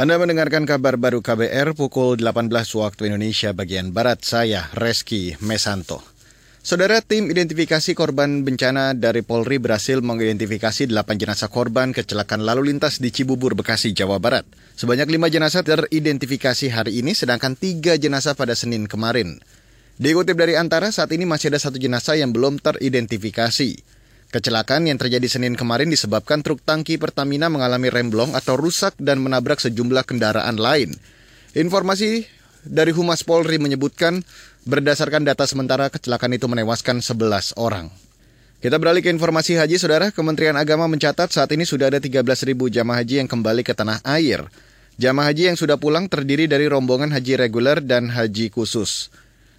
[0.00, 2.48] Anda mendengarkan kabar baru KBR pukul 18
[2.80, 4.24] waktu Indonesia bagian Barat.
[4.24, 6.00] Saya Reski Mesanto.
[6.64, 12.96] Saudara tim identifikasi korban bencana dari Polri berhasil mengidentifikasi 8 jenazah korban kecelakaan lalu lintas
[12.96, 14.48] di Cibubur, Bekasi, Jawa Barat.
[14.80, 19.36] Sebanyak 5 jenazah teridentifikasi hari ini, sedangkan 3 jenazah pada Senin kemarin.
[20.00, 23.84] Dikutip dari Antara, saat ini masih ada satu jenazah yang belum teridentifikasi.
[24.30, 29.58] Kecelakaan yang terjadi Senin kemarin disebabkan truk tangki Pertamina mengalami remblong atau rusak dan menabrak
[29.58, 30.94] sejumlah kendaraan lain.
[31.58, 32.30] Informasi
[32.62, 34.22] dari Humas Polri menyebutkan
[34.70, 37.90] berdasarkan data sementara kecelakaan itu menewaskan 11 orang.
[38.62, 40.14] Kita beralih ke informasi haji, Saudara.
[40.14, 44.46] Kementerian Agama mencatat saat ini sudah ada 13.000 jamaah haji yang kembali ke tanah air.
[45.00, 49.10] Jamaah haji yang sudah pulang terdiri dari rombongan haji reguler dan haji khusus.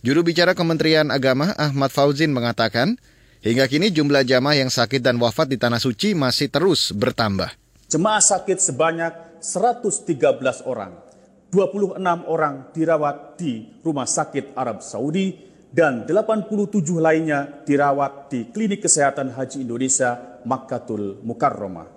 [0.00, 2.96] Juru bicara Kementerian Agama Ahmad Fauzin mengatakan,
[3.44, 7.52] Hingga kini jumlah jamaah yang sakit dan wafat di Tanah Suci masih terus bertambah.
[7.92, 10.96] Jemaah sakit sebanyak 113 orang,
[11.52, 15.36] 26 orang dirawat di Rumah Sakit Arab Saudi,
[15.68, 16.56] dan 87
[16.96, 21.92] lainnya dirawat di Klinik Kesehatan Haji Indonesia Makkatul Mukarromah.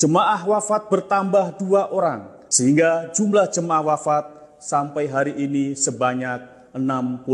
[0.00, 7.28] Jemaah wafat bertambah dua orang, sehingga jumlah jemaah wafat sampai hari ini sebanyak 61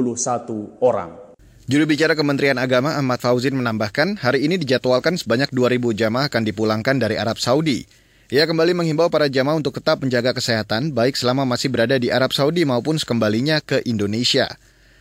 [0.83, 1.24] orang.
[1.65, 7.01] Juru bicara Kementerian Agama Ahmad Fauzin menambahkan, hari ini dijadwalkan sebanyak 2.000 jamaah akan dipulangkan
[7.01, 7.89] dari Arab Saudi.
[8.29, 12.37] Ia kembali menghimbau para jamaah untuk tetap menjaga kesehatan, baik selama masih berada di Arab
[12.37, 14.45] Saudi maupun sekembalinya ke Indonesia.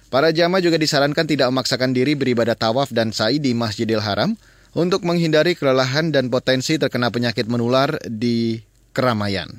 [0.07, 4.39] Para jamaah juga disarankan tidak memaksakan diri beribadah tawaf dan sa'i di Masjidil Haram
[4.71, 8.63] untuk menghindari kelelahan dan potensi terkena penyakit menular di
[8.95, 9.51] keramaian.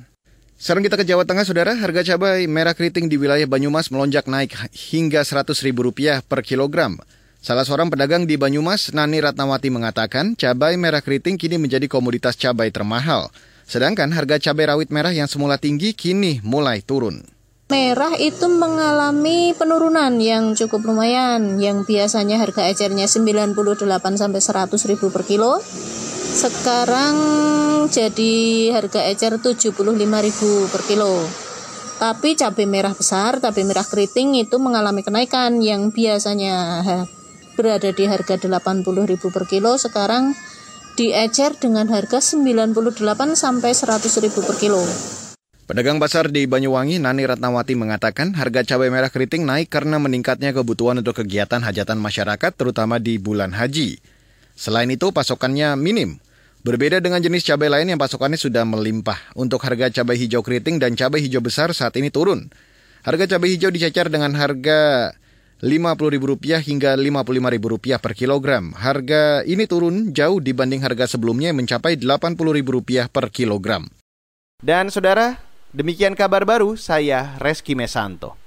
[0.55, 1.75] Sekarang kita ke Jawa Tengah, Saudara.
[1.75, 6.95] Harga cabai merah keriting di wilayah Banyumas melonjak naik hingga Rp100.000 per kilogram.
[7.43, 12.71] Salah seorang pedagang di Banyumas, Nani Ratnawati mengatakan, cabai merah keriting kini menjadi komoditas cabai
[12.71, 13.29] termahal.
[13.67, 17.21] Sedangkan harga cabai rawit merah yang semula tinggi kini mulai turun.
[17.65, 23.57] Merah itu mengalami penurunan yang cukup lumayan, yang biasanya harga ecernya 98
[24.21, 25.59] sampai 100 ribu per kilo,
[26.35, 27.15] sekarang
[27.87, 28.35] jadi
[28.75, 29.71] harga ecer 75.000
[30.67, 31.23] per kilo.
[31.95, 36.83] Tapi cabai merah besar, cabai merah keriting itu mengalami kenaikan yang biasanya
[37.55, 38.83] berada di harga 80.000
[39.31, 40.35] per kilo sekarang
[40.99, 42.75] diecer dengan harga 98
[43.39, 44.83] sampai 100.000 per kilo.
[45.65, 50.99] Pedagang pasar di Banyuwangi, Nani Ratnawati mengatakan harga cabai merah keriting naik karena meningkatnya kebutuhan
[50.99, 53.97] untuk kegiatan hajatan masyarakat terutama di bulan haji.
[54.55, 56.21] Selain itu pasokannya minim.
[56.65, 59.37] Berbeda dengan jenis cabai lain yang pasokannya sudah melimpah.
[59.37, 62.49] Untuk harga cabai hijau keriting dan cabai hijau besar saat ini turun.
[63.05, 65.13] Harga cabai hijau dicecar dengan harga
[65.61, 68.73] Rp50.000 hingga Rp55.000 per kilogram.
[68.73, 73.85] Harga ini turun jauh dibanding harga sebelumnya yang mencapai Rp80.000 per kilogram.
[74.57, 75.37] Dan saudara,
[75.69, 78.44] demikian kabar baru saya Reski Mesanto.